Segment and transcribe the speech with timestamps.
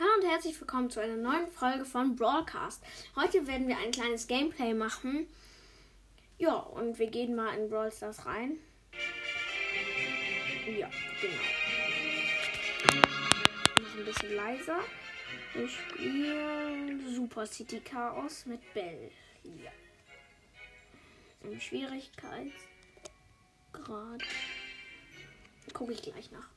[0.00, 2.82] Hallo und herzlich willkommen zu einer neuen Folge von Broadcast.
[3.16, 5.26] Heute werden wir ein kleines Gameplay machen.
[6.38, 8.56] Ja, und wir gehen mal in Brawl Stars rein.
[10.66, 10.88] Ja,
[11.20, 11.42] genau.
[13.78, 14.80] Noch ein bisschen leiser.
[15.54, 19.10] Ich spiele Super City Chaos mit Bell.
[19.44, 19.72] Ja.
[21.42, 22.54] Im Schwierigkeitsgrad.
[25.74, 26.48] Gucke ich gleich nach.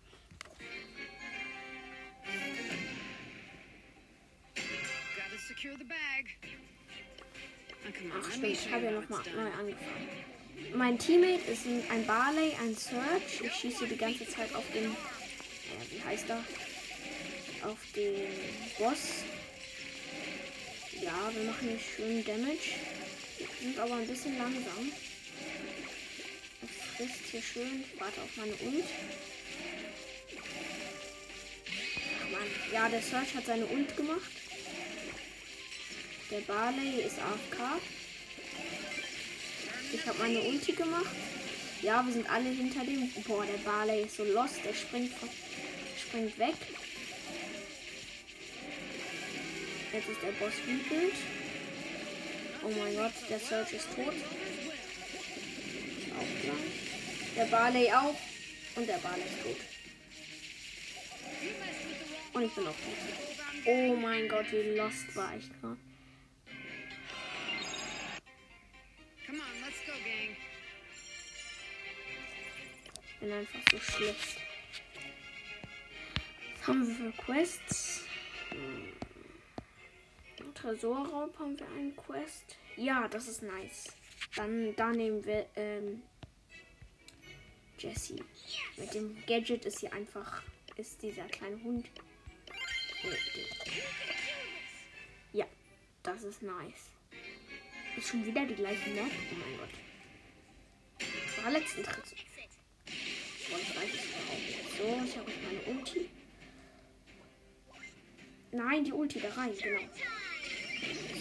[5.53, 5.65] Ach
[7.85, 10.09] let stimmt, ich habe ja nochmal neu angefangen.
[10.73, 13.41] Mein Teammate ist ein, Barley, ein Search.
[13.43, 16.43] Ich schieße die ganze Zeit auf den, äh, wie heißt er?
[17.63, 18.29] Auf den
[18.79, 19.23] Boss.
[21.01, 22.71] Ja, wir machen hier schön Damage.
[23.37, 24.91] Wir sind aber ein bisschen langsam.
[26.61, 27.83] Es frisst hier schön.
[27.83, 28.85] Ich warte auf meine Ult.
[32.21, 32.47] Ach Mann.
[32.71, 34.42] Ja, der Search hat seine Ult gemacht.
[36.33, 37.79] Der Barley ist AFK.
[39.93, 41.15] Ich habe meine Ulti gemacht.
[41.83, 43.07] Ja, wir sind alle hinter dem.
[43.27, 44.65] Boah, der Barley ist so lost.
[44.65, 45.11] Der springt,
[45.95, 46.55] springt weg.
[49.93, 51.13] Jetzt ist der Boss wütend.
[52.63, 54.15] Oh mein Gott, der Search ist tot.
[56.17, 57.35] Auch gleich.
[57.37, 58.15] Der Barley auch.
[58.75, 59.57] Und der Barley ist tot.
[62.33, 63.67] Und ich bin auch tot.
[63.67, 65.92] Oh mein Gott, wie lost war ich gerade.
[69.33, 70.37] Come on, let's go, gang.
[73.03, 74.37] Ich bin einfach so schlecht.
[76.59, 78.03] Was haben wir für Quests?
[78.49, 78.93] Hm.
[80.53, 82.57] Tresorraub haben wir einen Quest.
[82.77, 83.97] Ja, das ist nice.
[84.35, 86.03] Dann da nehmen wir ähm,
[87.79, 88.23] Jessie.
[88.77, 90.43] Mit dem Gadget ist sie einfach,
[90.75, 91.89] ist dieser kleine Hund.
[95.31, 95.47] Ja,
[96.03, 96.92] das ist nice.
[97.97, 99.05] Ist schon wieder die gleiche Map?
[99.05, 99.69] Oh mein Gott.
[101.43, 102.05] War letzten Tritt.
[104.77, 106.09] So, ich habe meine Ulti.
[108.51, 109.81] Nein, die Ulti da rein, genau.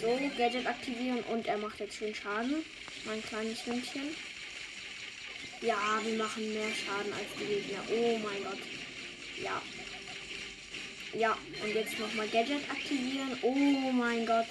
[0.01, 2.63] So, Gadget aktivieren und er macht jetzt schön Schaden.
[3.05, 4.15] Mein kleines Hündchen.
[5.61, 7.79] Ja, wir machen mehr Schaden als die Gegner.
[7.91, 8.59] Oh mein Gott.
[9.41, 9.61] Ja.
[11.13, 13.37] Ja, und jetzt nochmal Gadget aktivieren.
[13.41, 14.47] Oh mein Gott.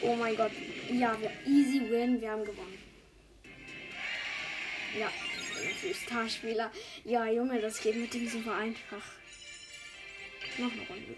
[0.00, 0.52] Oh mein Gott.
[0.92, 2.20] Ja, wir easy win.
[2.20, 2.78] Wir haben gewonnen.
[4.98, 5.10] Ja,
[5.64, 6.70] natürlich Starspieler.
[7.04, 9.02] Ja, Junge, das geht mit dem super einfach.
[10.58, 11.14] Noch eine Runde.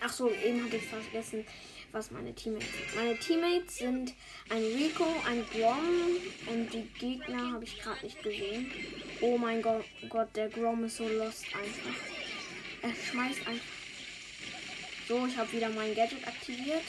[0.00, 1.44] Ach so, eben hatte ich vergessen,
[1.90, 2.94] was meine Teammates sind.
[2.94, 4.14] Meine Teammates sind
[4.48, 8.70] ein Rico, ein Grom und die Gegner habe ich gerade nicht gesehen.
[9.20, 12.00] Oh mein Go Gott, der Grom ist so lost einfach.
[12.82, 13.77] Er schmeißt einfach.
[15.08, 16.84] So, ich habe wieder mein Gadget aktiviert.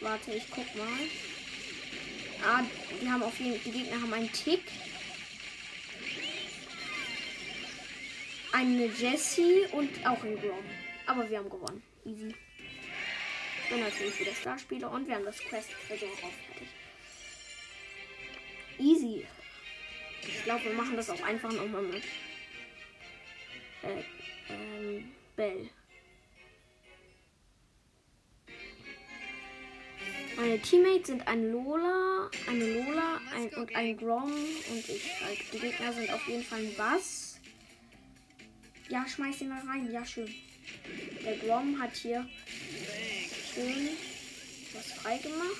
[0.00, 0.86] Warte, ich guck mal.
[2.46, 2.62] Ah,
[3.02, 4.62] die haben auf jeden die Gegner haben einen Tick.
[8.52, 10.64] Eine Jessie und auch einen Grom.
[11.06, 11.82] Aber wir haben gewonnen.
[12.04, 12.32] Easy.
[13.68, 16.68] Bin natürlich wieder Starspieler und wir haben das Quest Tresor auch fertig.
[18.78, 19.26] Easy.
[20.22, 22.04] Ich glaube, wir machen das auch einfach nochmal mit.
[23.82, 24.04] Äh,
[24.48, 25.70] ähm, Bell.
[30.38, 35.38] Meine Teammates sind ein Lola, eine Lola ein, und ein Grom und ich halt.
[35.52, 37.40] Die Gegner sind auf jeden Fall ein Bass.
[38.88, 39.90] Ja, schmeiß ihn mal rein.
[39.90, 40.32] Ja, schön.
[41.24, 42.24] Der Grom hat hier
[43.52, 43.88] schön
[44.74, 45.56] was freigemacht.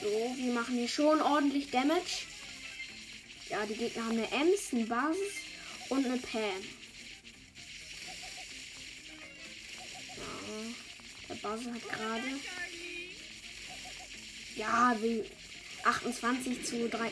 [0.00, 2.26] So, wir machen hier schon ordentlich Damage.
[3.48, 5.34] Ja, die Gegner haben eine Ems, eine Basis
[5.88, 6.40] und eine Pam.
[10.16, 10.64] Ja,
[11.28, 12.61] der Basis hat gerade.
[14.56, 15.24] Ja, wir
[15.84, 17.10] 28 zu 3.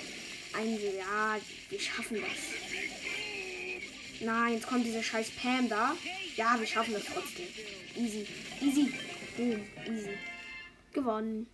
[0.53, 4.21] Ein, ja, wir schaffen das.
[4.21, 5.97] Nein, jetzt kommt diese scheiß Pam da.
[6.37, 7.47] Ja, wir schaffen das trotzdem.
[7.97, 8.27] Easy.
[8.60, 8.92] Easy.
[9.37, 9.65] Boom.
[9.87, 10.19] Easy.
[10.92, 11.47] Gewonnen.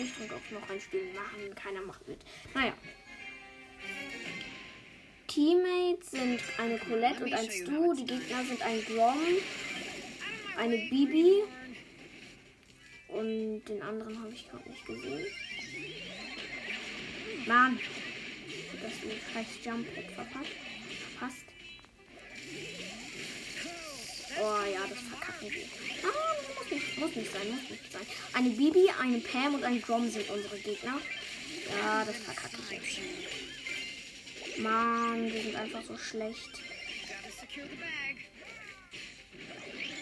[0.00, 1.54] Ich drücke auf noch ein Spiel machen.
[1.54, 2.20] Keiner macht mit.
[2.54, 2.72] Naja.
[5.26, 7.94] Teammates sind eine Colette und ein Stu.
[7.94, 9.18] Die Gegner sind ein Grom,
[10.56, 11.42] eine Bibi.
[13.18, 15.26] Und den anderen habe ich gerade nicht gesehen.
[17.46, 17.80] Mann.
[18.80, 21.44] Das ist ein scheiß Jump Pad verpasst.
[24.40, 25.64] Oh ja, das verkacken wir.
[26.04, 28.06] Ah, das muss nicht, muss nicht sein, muss nicht sein.
[28.34, 31.00] Eine Bibi, eine Pam und ein Grom sind unsere Gegner.
[31.76, 33.00] Ja, das verkacke ich jetzt.
[34.60, 36.50] Mann, die sind einfach so schlecht.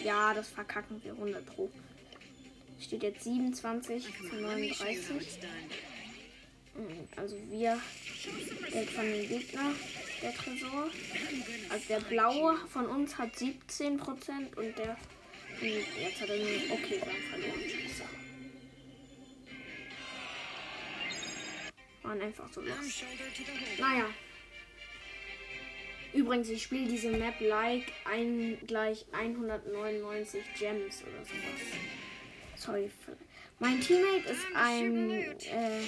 [0.03, 1.71] Ja, das verkacken wir 100 pro.
[2.79, 5.17] Steht jetzt 27 zu Let me show you how 39.
[5.21, 5.51] it's done.
[6.75, 7.81] Mhm, Also wir
[8.71, 9.73] Geld von den Gegner,
[10.21, 10.89] der Tresor.
[11.69, 14.95] Also der blaue von uns hat 17% und der
[15.61, 16.47] jetzt hat er nur.
[16.71, 17.61] Okay, haben verloren.
[17.61, 18.03] Scheiße.
[22.03, 23.03] Waren einfach so los.
[23.79, 24.05] Naja.
[26.13, 31.61] Übrigens, ich spiele diese Map like ein, gleich 199 Gems oder sowas.
[32.57, 32.89] Sorry.
[33.59, 35.81] Mein Teammate ist ein, äh,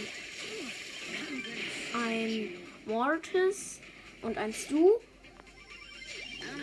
[1.95, 2.50] ein
[2.86, 3.80] Mortis
[4.21, 4.92] und ein Stu.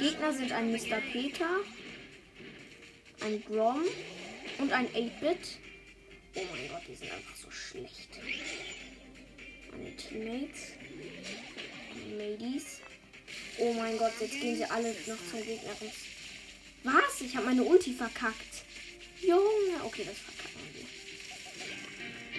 [0.00, 1.00] Gegner sind ein Mr.
[1.12, 1.48] Peter,
[3.20, 3.82] ein Grom
[4.58, 5.58] und ein 8-Bit.
[6.34, 8.08] Oh mein Gott, die sind einfach so schlecht.
[9.72, 10.72] Meine Teammates.
[12.16, 12.80] Ladies.
[13.58, 15.72] Oh mein Gott, jetzt gehen sie alle noch zum Gegner.
[16.84, 17.20] Was?
[17.20, 18.65] Ich habe meine Ulti verkackt.
[19.20, 19.84] Junge.
[19.84, 20.86] Okay, das verkacken wir.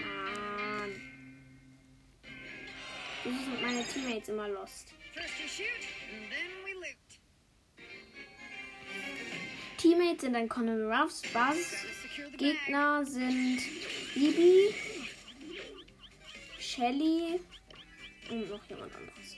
[0.03, 1.01] Mann.
[3.23, 4.93] Wieso sind meine Teammates immer lost?
[9.77, 11.55] Teammates sind ein Conan Ruffs, bag.
[12.37, 13.61] Gegner sind
[14.15, 14.73] Bibi,
[16.59, 17.39] Shelly
[18.29, 19.35] und noch jemand anderes.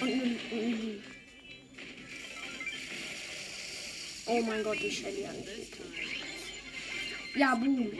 [0.00, 0.10] Und
[0.52, 1.02] ein.
[4.32, 5.34] Oh mein Gott, die Shelly hat.
[7.34, 7.90] Ja, boom.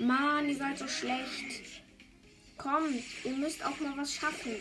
[0.00, 1.62] Mann, ihr seid so schlecht.
[2.58, 4.56] Kommt, ihr müsst auch mal was schaffen.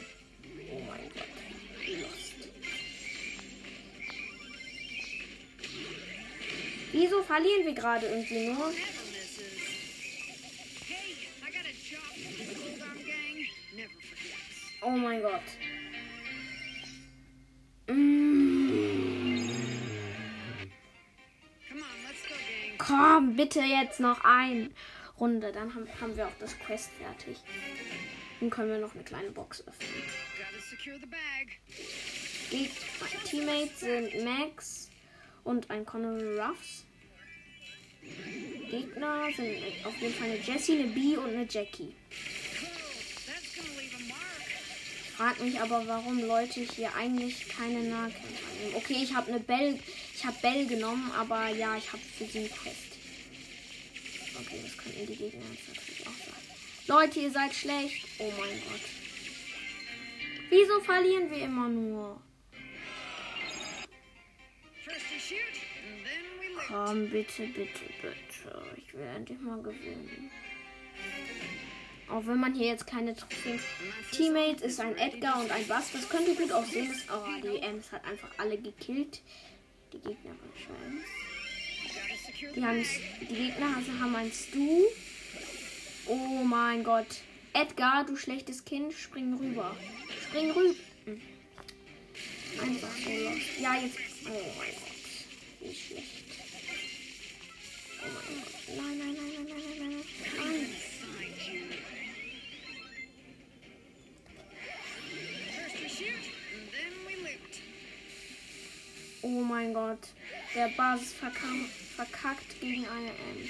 [0.72, 1.28] Oh mein Gott.
[2.02, 2.34] Lost.
[6.94, 8.69] Wieso verlieren wir gerade irgendwie nur?
[8.69, 9.60] Never misses.
[10.88, 11.28] Hey,
[22.78, 24.74] Komm, bitte jetzt noch ein
[25.19, 25.51] Runde.
[25.51, 27.38] Dann haben, haben wir auch das Quest fertig.
[28.40, 29.90] Dann können wir noch eine kleine Box öffnen.
[32.51, 32.69] Die
[33.25, 34.90] Teammates sind Max
[35.44, 36.86] und ein Conor Ruffs.
[38.69, 41.95] Gegner sind auf jeden Fall eine Jessie, eine B und eine Jackie.
[45.24, 48.75] Ich frage mich aber, warum Leute hier eigentlich keine Nahkämpfer nehmen.
[48.75, 49.80] Okay, ich habe eine Bell,
[50.14, 52.98] ich habe Bell genommen, aber ja, ich habe für sie Quest.
[54.38, 56.88] Okay, das könnten die Gegner jetzt natürlich auch sein.
[56.88, 58.06] Leute, ihr seid schlecht.
[58.20, 58.81] Oh mein Gott.
[60.50, 62.22] Wieso verlieren wir immer nur?
[66.68, 68.66] Komm, bitte, bitte, bitte.
[68.76, 70.31] Ich will endlich mal gewinnen.
[72.10, 73.60] Auch wenn man hier jetzt keine Trophäen.
[74.12, 75.92] Teammate ist ein Edgar und ein Bass.
[75.92, 76.90] Das könnte gut aussehen.
[76.90, 79.22] Das, oh, die Ems hat einfach alle gekillt.
[79.94, 80.50] Die Gegner the
[82.56, 82.84] Die, haben,
[83.22, 84.82] die Gegner also haben ein Stu.
[86.08, 87.22] Oh mein Gott.
[87.54, 89.76] Edgar, du schlechtes Kind, spring rüber.
[90.28, 90.76] Spring rüber.
[92.62, 93.10] Einfach so.
[93.62, 93.98] Ja, jetzt.
[94.26, 94.90] Oh mein Gott.
[95.60, 96.26] Wie schlecht.
[98.02, 98.54] Oh mein Gott.
[98.76, 99.32] Nein, nein, nein,
[109.64, 110.00] mein Gott.
[110.56, 113.50] Der Basis verkackt gegen eine Ems.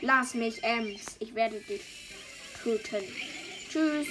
[0.00, 1.16] Lass mich, Ems.
[1.18, 1.82] Ich werde dich
[2.62, 3.04] töten.
[3.68, 4.06] Tschüss.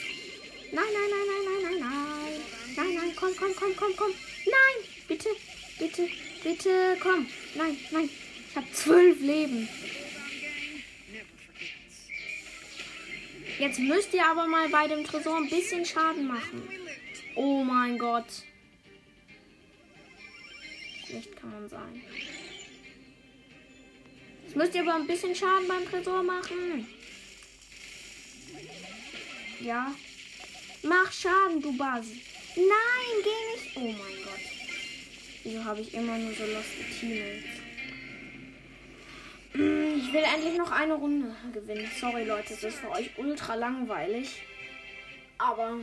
[0.72, 2.42] Nein, nein, nein, nein, nein, nein, nein.
[2.76, 4.12] Nein, nein, komm, komm, komm, komm, komm.
[4.46, 5.30] Nein, bitte,
[5.80, 6.08] bitte,
[6.44, 7.28] bitte, komm.
[7.56, 8.10] Nein, nein.
[8.50, 9.68] Ich habe zwölf Leben.
[13.60, 16.68] Jetzt müsst ihr aber mal bei dem Tresor ein bisschen Schaden machen.
[17.36, 18.26] Oh mein Gott.
[21.50, 22.02] Man sein.
[24.44, 26.88] Jetzt müsst ihr aber ein bisschen Schaden beim Tresor machen.
[29.62, 29.94] Ja.
[30.84, 32.22] Mach Schaden, du Basi.
[32.56, 33.78] Nein, geh nicht.
[33.78, 34.40] Oh mein Gott.
[35.44, 37.44] Wieso habe ich immer nur so loste Teammates?
[39.54, 41.90] Mm, Ich will endlich noch eine Runde gewinnen.
[42.00, 44.42] Sorry, Leute, es ist für euch ultra langweilig.
[45.38, 45.80] Aber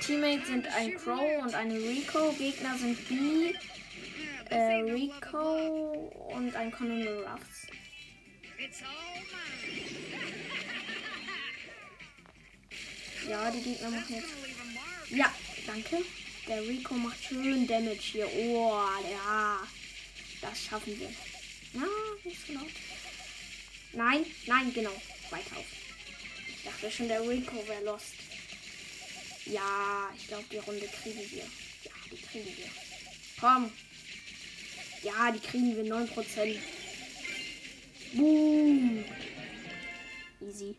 [0.00, 2.32] Teammates sind ein Crow und eine Rico.
[2.32, 3.54] Gegner sind B,
[4.50, 4.80] äh.
[4.82, 7.66] Rico und ein Colonel Ruffs.
[13.28, 14.28] Ja, die Gegner machen jetzt.
[15.10, 15.32] Ja,
[15.66, 16.04] danke.
[16.46, 18.28] Der Rico macht schön Damage hier.
[18.28, 19.66] Oh, ja.
[20.42, 21.08] Das schaffen wir.
[21.72, 21.86] Na,
[22.24, 22.70] nicht so laut.
[23.94, 24.92] Nein, nein, genau.
[25.30, 25.83] Weiter auf.
[26.64, 28.14] Dachte schon, der Rico wäre lost.
[29.46, 31.42] Ja, ich glaube, die Runde kriegen wir.
[31.42, 32.66] Ja, die kriegen wir.
[33.38, 33.70] Komm.
[35.02, 36.56] Ja, die kriegen wir 9%.
[38.14, 39.04] Boom.
[40.40, 40.76] Easy.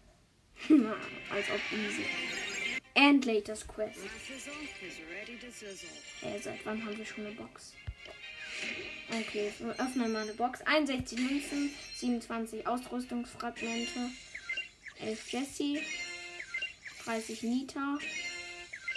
[1.29, 2.05] Als ob easy.
[2.95, 3.99] Endlich das Quest.
[6.21, 7.73] Hey, seit wann haben wir schon eine Box?
[9.09, 10.61] Okay, wir öffnen mal eine Box.
[10.61, 14.09] 61 Münzen, 27 Ausrüstungsfragmente,
[14.99, 15.81] 11 Jesse,
[17.03, 17.97] 30 Nita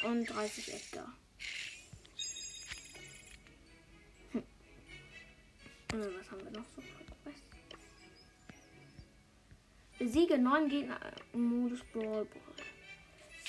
[0.04, 1.12] und 30 Edgar.
[4.32, 4.42] Hm.
[5.92, 6.82] Äh, Was haben wir noch so?
[9.98, 11.00] Besiege 9 Gegner
[11.32, 12.54] im Modus Brawl Ball.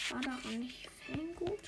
[0.10, 1.60] War daran nicht Fang gut?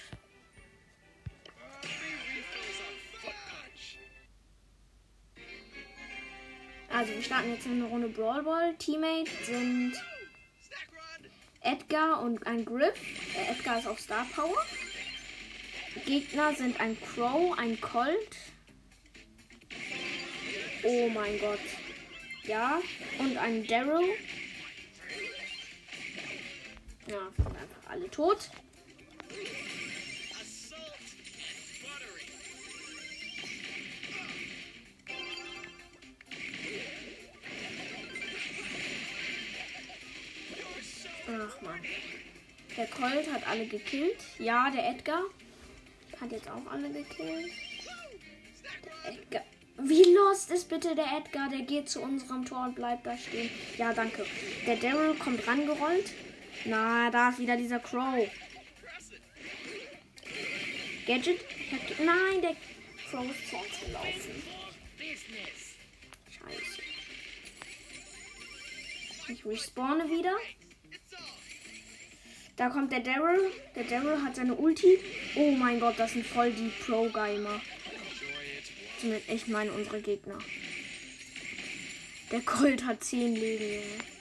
[6.89, 8.75] Also, wir starten jetzt in eine Runde Brawl Ball.
[8.77, 9.93] Teammates sind
[11.61, 12.99] Edgar und ein Griff.
[13.35, 14.65] Äh, Edgar ist auf Star Power.
[16.05, 18.37] Gegner sind ein Crow, ein Colt.
[20.83, 21.59] Oh mein Gott.
[22.43, 22.81] Ja,
[23.19, 24.09] und ein Daryl.
[27.07, 28.49] Ja, sind einfach alle tot.
[41.51, 41.79] Ach man.
[42.77, 44.19] Der Colt hat alle gekillt.
[44.39, 45.23] Ja, der Edgar
[46.19, 47.51] hat jetzt auch alle gekillt.
[48.85, 49.43] Der Edgar.
[49.77, 51.49] Wie lost ist bitte der Edgar?
[51.49, 53.49] Der geht zu unserem Tor und bleibt da stehen.
[53.77, 54.25] Ja, danke.
[54.67, 56.11] Der Daryl kommt rangerollt.
[56.65, 58.29] Na, da ist wieder dieser Crow.
[61.07, 61.39] Gadget?
[61.99, 62.55] Nein, der
[63.09, 64.43] Crow ist zu uns gelaufen.
[66.29, 66.81] Scheiße.
[69.29, 70.35] Ich respawne wieder.
[72.55, 73.51] Da kommt der Daryl.
[73.75, 74.99] Der Daryl hat seine Ulti.
[75.35, 77.61] Oh mein Gott, das sind voll die Pro-Gamer.
[78.99, 80.37] Zumindest ich meine unsere Gegner.
[82.31, 84.11] Der Colt hat 10 Leben, Junge.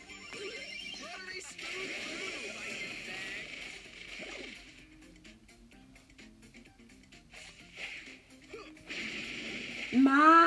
[9.92, 10.39] Mann,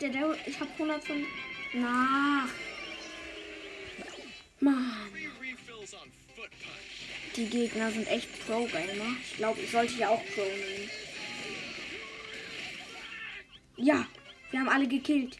[0.00, 0.36] der Daryl.
[0.46, 1.26] Ich habe 105.
[1.74, 2.48] Na.
[4.60, 5.12] Mann.
[5.40, 7.36] Refills on Foot Punch.
[7.36, 9.16] Die Gegner sind echt Pro-Gamer.
[9.22, 10.90] Ich glaube, ich sollte ja auch Pro nehmen.
[13.76, 14.06] Ja,
[14.50, 15.38] wir haben alle gekillt.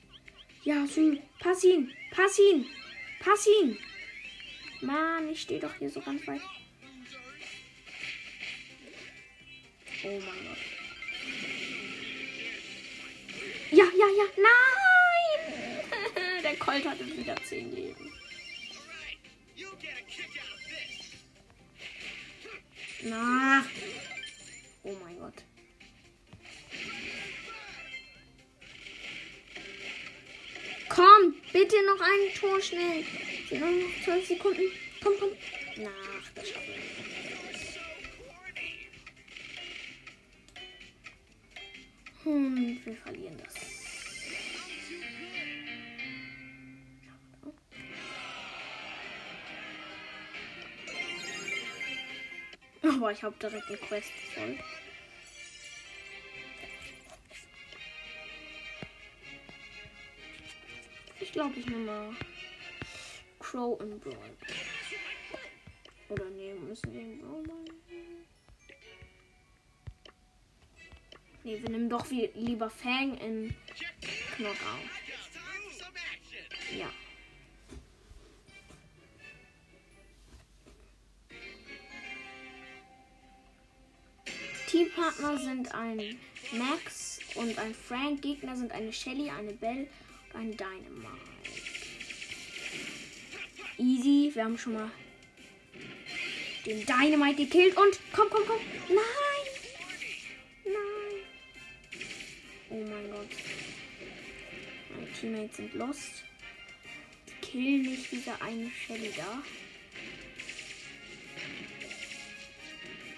[0.62, 2.66] Ja, Sü, pass ihn, pass ihn,
[3.18, 3.78] pass ihn.
[4.82, 6.40] Mann, ich stehe doch hier so ganz weit.
[10.04, 10.69] Oh mein Gott.
[14.16, 16.42] Ja, nein!
[16.42, 18.12] Der Colt hatte wieder 10 Leben.
[23.02, 23.64] Na.
[24.82, 25.34] Oh mein Gott.
[30.88, 33.04] Komm, bitte noch ein Tor schnell.
[33.48, 34.72] Sind noch 12 Sekunden.
[35.02, 35.30] Komm, komm.
[35.76, 35.90] Na,
[36.34, 36.74] das schaffen wir.
[42.24, 43.59] Hm, wir verlieren das.
[53.00, 54.58] Aber ich habe direkt eine Quest voll.
[61.18, 62.14] Ich glaube, ich nehme mal
[63.38, 64.36] Crow und Brawl.
[66.10, 68.26] Oder nee, müssen wir den Brawl mal nehmen?
[71.42, 73.56] Wir nehmen doch lieber Fang in
[74.36, 74.90] Knockout.
[76.76, 76.90] Ja.
[85.00, 86.18] Teampartner sind ein
[86.52, 88.20] Max und ein Frank.
[88.20, 89.86] Gegner sind eine Shelly, eine Belle
[90.32, 91.08] und ein Dynamite.
[93.78, 94.90] Easy, wir haben schon mal
[96.66, 98.60] den Dynamite gekillt und komm, komm, komm.
[98.88, 98.98] Nein!
[100.64, 101.22] Nein!
[102.68, 103.28] Oh mein Gott.
[104.94, 106.24] Meine Teammates sind lost.
[107.26, 109.42] Die killen nicht diese eine Shelly da.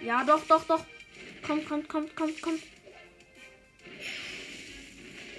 [0.05, 0.87] Ja, doch, doch, doch.
[1.43, 2.63] Kommt, kommt, kommt, kommt, kommt.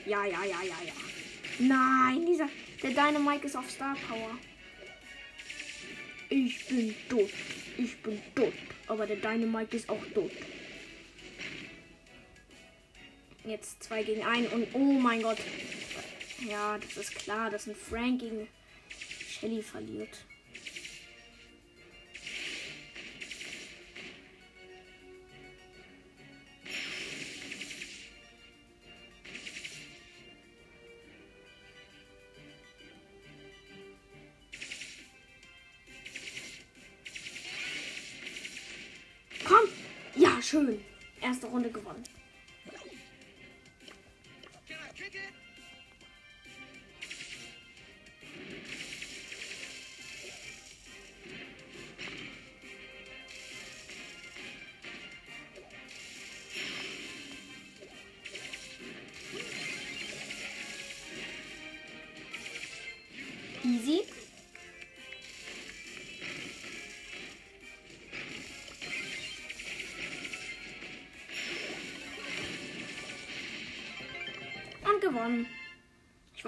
[0.06, 0.94] Ja, ja, ja, ja, ja.
[1.60, 2.50] Nein, dieser.
[2.82, 4.38] Der Dynamite ist auf Star Power.
[6.30, 7.30] Ich bin tot.
[7.78, 8.54] Ich bin tot.
[8.88, 10.32] Aber der Dynamite ist auch tot.
[13.46, 15.38] Jetzt zwei gegen einen und oh mein Gott.
[16.50, 18.48] Ja, das ist klar, dass ein Frank gegen
[19.30, 20.26] Shelly verliert.
[40.54, 40.80] Schön.
[41.20, 42.04] Erste Runde gewonnen.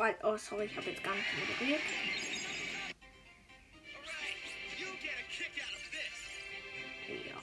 [0.05, 1.81] Weiß, oh sorry, ich habe jetzt gar nicht moderiert.
[7.07, 7.41] Ja.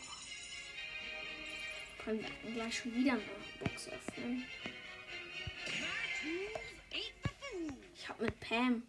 [2.05, 3.23] Können wir gleich schon wieder eine
[3.59, 4.45] Box öffnen.
[7.97, 8.85] Ich habe mit Pam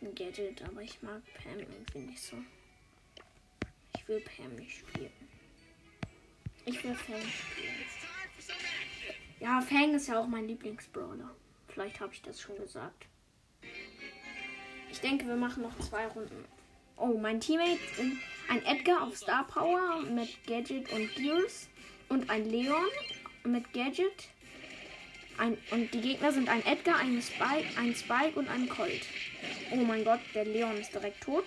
[0.00, 2.36] ein Gadget, aber ich mag Pam irgendwie nicht so.
[3.96, 5.10] Ich will Pam nicht spielen.
[6.66, 7.84] Ich will Fang spielen.
[9.40, 11.34] Ja, Fang ist ja auch mein Lieblingsbrawler.
[11.72, 13.06] Vielleicht habe ich das schon gesagt.
[14.90, 16.44] Ich denke, wir machen noch zwei Runden.
[16.96, 17.78] Oh, mein Teammate
[18.48, 21.68] ein Edgar auf Star Power mit Gadget und Gears
[22.10, 22.84] und ein Leon
[23.44, 24.28] mit Gadget.
[25.38, 29.06] Ein, und die Gegner sind ein Edgar, ein Spike, ein Spike und ein Colt.
[29.70, 31.44] Oh mein Gott, der Leon ist direkt tot.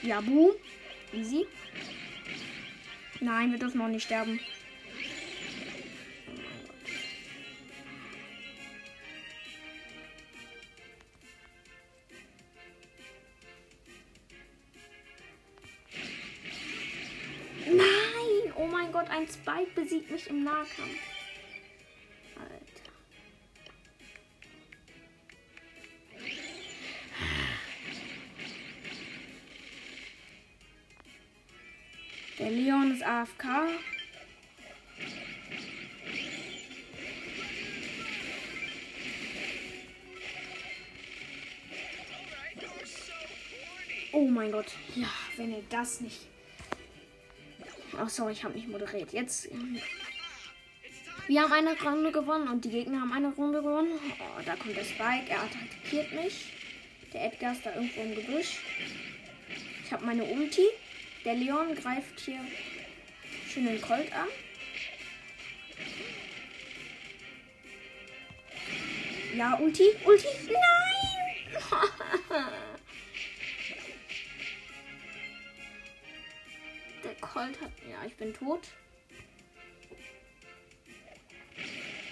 [0.00, 0.52] Ja, boom.
[1.12, 1.46] Easy.
[3.20, 4.40] Nein, wir dürfen noch nicht sterben.
[19.12, 20.98] Ein Spike besiegt mich im Nahkampf.
[22.40, 22.92] Alter.
[32.38, 33.44] Der Leon ist AFK.
[44.12, 44.72] Oh mein Gott.
[44.94, 46.31] Ja, wenn ihr das nicht.
[47.98, 49.12] Ach sorry, ich habe nicht moderiert.
[49.12, 49.50] Jetzt.
[49.50, 49.78] ähm,
[51.26, 53.92] Wir haben eine Runde gewonnen und die Gegner haben eine Runde gewonnen.
[54.18, 55.28] Oh, da kommt der Spike.
[55.28, 56.52] Er attackiert mich.
[57.12, 58.58] Der Edgar ist da irgendwo im Gebüsch.
[59.84, 60.66] Ich habe meine Ulti.
[61.24, 62.40] Der Leon greift hier
[63.48, 64.26] schön den Colt an.
[69.36, 69.84] Ja, Ulti.
[70.04, 70.26] Ulti.
[70.48, 71.62] Nein!
[77.34, 77.72] Hat.
[77.90, 78.60] Ja, ich bin tot.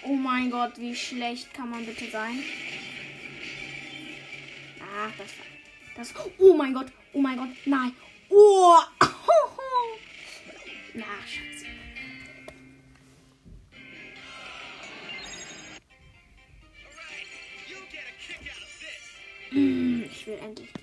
[0.03, 2.43] Oh mein Gott, wie schlecht kann man bitte sein?
[4.79, 5.45] Ach, das war.
[5.95, 6.13] Das.
[6.39, 6.87] Oh mein Gott.
[7.13, 7.49] Oh mein Gott.
[7.65, 7.93] Nein.
[8.29, 8.79] Oh.
[10.93, 11.65] Na, scheiße.
[19.51, 20.80] Mm, Ich will endlich.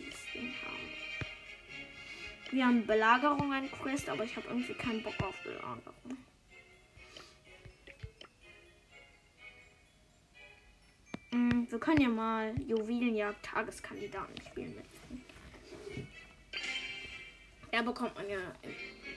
[2.50, 6.16] Wir haben Belagerung ein Quest, aber ich habe irgendwie keinen Bock auf Belagerung.
[11.30, 16.06] Mm, Wir können ja mal Juwelenjagd Tageskandidaten spielen mit.
[17.70, 18.38] Da bekommt man ja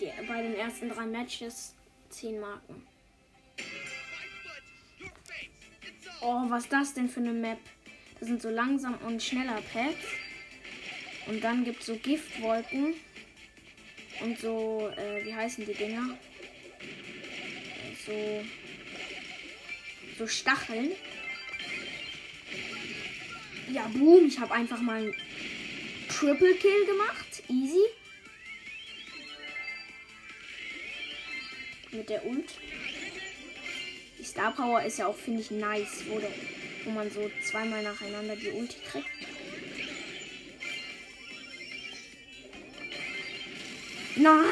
[0.01, 1.73] die, bei den ersten drei Matches
[2.09, 2.85] 10 Marken.
[6.21, 7.59] Oh, was ist das denn für eine Map?
[8.19, 10.05] Das sind so langsam und schneller Pads.
[11.27, 12.93] Und dann gibt es so Giftwolken.
[14.21, 16.17] Und so, äh, wie heißen die Dinger?
[18.05, 18.45] So.
[20.17, 20.91] So Stacheln.
[23.71, 24.27] Ja, boom.
[24.27, 25.15] Ich habe einfach mal einen
[26.09, 27.43] Triple Kill gemacht.
[27.47, 27.81] Easy.
[31.91, 32.53] Mit der Ult.
[34.19, 36.29] Die Star Power ist ja auch, finde ich, nice, wo, der,
[36.85, 39.07] wo man so zweimal nacheinander die Ulti kriegt.
[44.15, 44.45] Nein!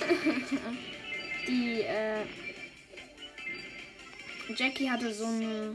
[1.48, 2.24] die, äh.
[4.56, 5.74] Jackie hatte so eine.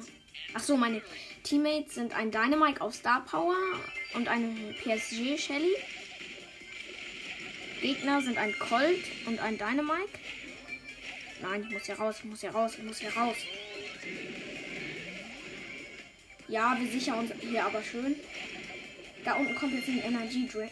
[0.54, 1.02] Ach so, meine
[1.44, 3.56] Teammates sind ein Dynamite auf Star Power
[4.14, 5.76] und eine PSG Shelly.
[7.82, 10.10] Gegner sind ein Colt und ein Dynamite.
[11.42, 13.38] Nein, ich muss hier raus, ich muss hier raus, ich muss hier raus.
[16.48, 18.16] Ja, wir sichern uns hier aber schön.
[19.24, 20.72] Da unten kommt jetzt ein Energy Drink.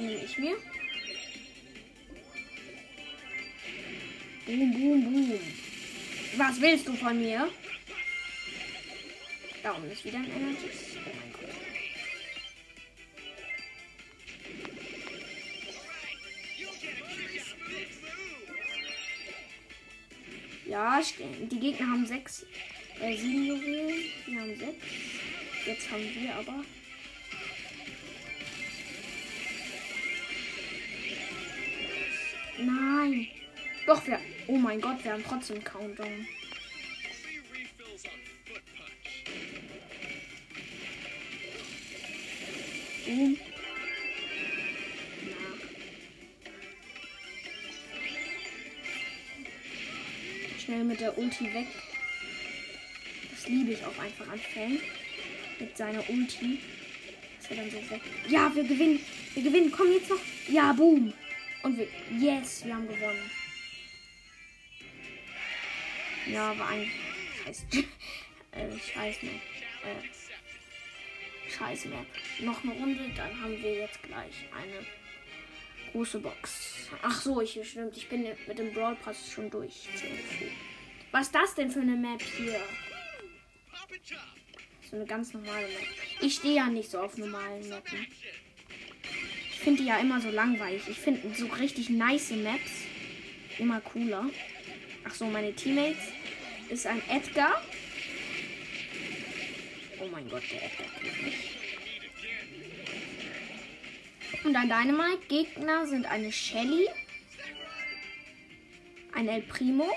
[0.00, 0.56] Den nehme ich mir.
[4.46, 5.40] Boom, boom, boom.
[6.36, 7.50] Was willst du von mir?
[9.62, 10.70] Da unten ist wieder ein Energy.
[10.96, 11.54] Oh mein Gott.
[20.66, 21.02] Ja,
[21.50, 22.46] die Gegner haben sechs,
[23.02, 24.04] äh, sieben Juwelen.
[24.24, 24.86] Wir haben sechs.
[25.66, 26.64] Jetzt haben wir aber.
[33.90, 34.20] Doch, wir.
[34.46, 36.28] Oh mein Gott, wir haben trotzdem Countdown.
[43.04, 43.36] Boom.
[50.64, 51.66] Schnell mit der Ulti weg.
[53.32, 54.80] Das liebe ich auch einfach an Fällen.
[55.58, 56.60] Mit seiner Ulti.
[57.40, 58.02] Dass er dann so weg.
[58.28, 59.00] Ja, wir gewinnen.
[59.34, 59.72] Wir gewinnen.
[59.76, 60.20] Komm jetzt noch.
[60.48, 61.12] Ja, boom.
[61.64, 61.88] Und wir.
[62.20, 63.39] Yes, wir haben gewonnen.
[66.32, 66.90] Ja, war ein.
[67.44, 67.66] Scheiß.
[68.52, 69.32] äh, scheiß Map.
[69.84, 72.06] Äh, scheiß Map.
[72.40, 74.86] Noch eine Runde, dann haben wir jetzt gleich eine
[75.92, 76.88] große Box.
[77.02, 77.96] Ach so, ich stimmt.
[77.96, 79.88] Ich bin mit dem Brawl Pass schon durch.
[81.10, 82.60] Was ist das denn für eine Map hier?
[84.88, 85.86] So eine ganz normale Map.
[86.20, 88.06] Ich stehe ja nicht so auf normalen Mappen.
[89.50, 90.82] Ich finde die ja immer so langweilig.
[90.88, 92.70] Ich finde so richtig nice Maps
[93.58, 94.30] immer cooler.
[95.04, 95.98] Ach so, meine Teammates
[96.70, 97.62] ist ein Edgar.
[100.00, 100.86] Oh mein Gott, der Edgar.
[104.44, 105.26] Und ein Dynamite.
[105.28, 106.88] Gegner sind eine Shelly,
[109.12, 109.88] ein El Primo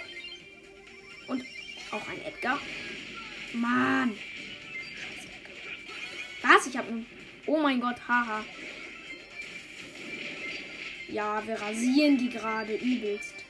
[1.28, 1.44] und
[1.92, 2.60] auch ein Edgar.
[3.54, 4.18] Mann.
[6.42, 6.68] Was?
[6.68, 7.06] Ich habe
[7.46, 8.44] Oh mein Gott, haha.
[11.10, 13.46] Ja, wir rasieren die gerade übelst.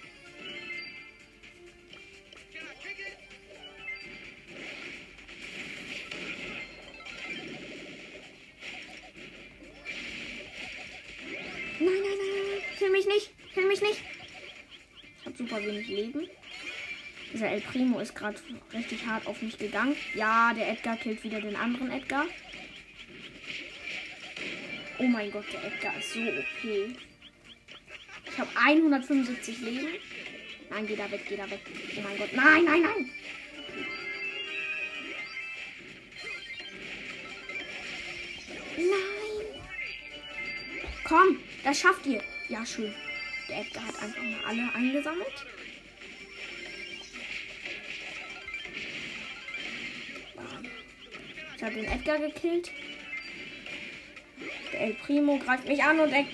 [13.74, 14.02] Mich nicht.
[15.20, 16.28] Ich habe super wenig Leben.
[17.32, 18.38] Dieser El Primo ist gerade
[18.74, 19.96] richtig hart auf mich gegangen.
[20.14, 22.26] Ja, der Edgar killt wieder den anderen Edgar.
[25.00, 26.64] Oh mein Gott, der Edgar ist so OP.
[28.26, 29.88] Ich habe 175 Leben.
[30.70, 31.62] Nein, geh da weg, geh da weg.
[31.98, 32.34] Oh mein Gott.
[32.34, 33.10] Nein, nein, nein.
[38.78, 39.64] Nein.
[41.04, 42.22] Komm, das schafft ihr.
[42.50, 42.94] Ja, schön.
[43.49, 45.45] Der Edgar hat einfach mal alle eingesammelt.
[51.56, 52.71] Ich habe den Edgar gekillt.
[54.73, 56.25] Der El Primo greift mich an und er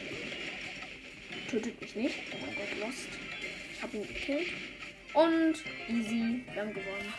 [1.50, 2.16] tötet mich nicht.
[2.32, 3.10] Oh mein Gott, Lost.
[3.74, 4.48] Ich habe ihn gekillt.
[5.14, 7.14] Und easy, wir haben gewonnen.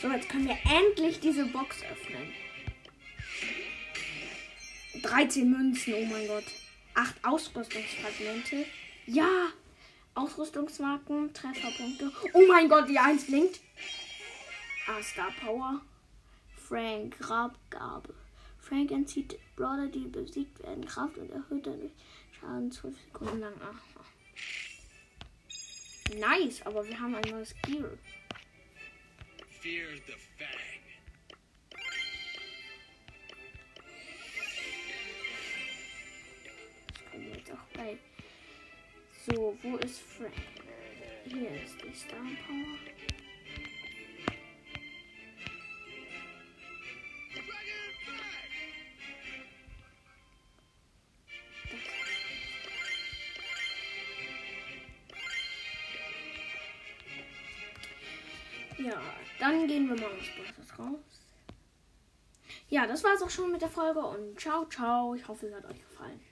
[0.00, 2.32] So, jetzt können wir endlich diese Box öffnen.
[5.02, 6.44] 13 Münzen, oh mein Gott.
[6.94, 8.66] 8 Ausrüstungsfragmente.
[9.06, 9.48] Ja,
[10.14, 12.12] Ausrüstungsmarken, Trefferpunkte.
[12.34, 13.60] Oh mein Gott, die 1 blinkt.
[14.86, 15.80] Ah, Star Power.
[16.56, 18.14] Frank, Grabgabe.
[18.58, 21.92] Frank entzieht Brawler, die besiegt werden, Kraft und erhöht dadurch
[22.38, 23.54] Schaden 12 Sekunden lang.
[23.60, 24.04] Aha.
[26.18, 27.90] Nice, aber wir haben ein neues Gear.
[29.60, 30.71] Fear the fang.
[37.82, 37.98] 3.
[39.26, 40.32] So, wo ist Frank?
[41.24, 42.78] Hier ist die Star Power.
[58.78, 59.00] Ja,
[59.38, 60.98] dann gehen wir mal aus Bosses raus.
[62.68, 65.14] Ja, das war es auch schon mit der Folge und ciao, ciao.
[65.14, 66.31] Ich hoffe, es hat euch gefallen.